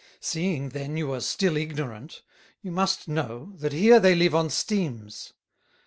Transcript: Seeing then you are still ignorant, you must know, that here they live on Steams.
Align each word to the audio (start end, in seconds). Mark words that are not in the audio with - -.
Seeing 0.19 0.69
then 0.69 0.97
you 0.97 1.13
are 1.13 1.19
still 1.21 1.55
ignorant, 1.55 2.23
you 2.59 2.71
must 2.71 3.07
know, 3.07 3.51
that 3.57 3.71
here 3.71 3.99
they 3.99 4.15
live 4.15 4.33
on 4.33 4.49
Steams. 4.49 5.33